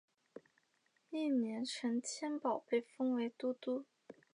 [1.11, 3.85] 翌年陈添保被封为都督。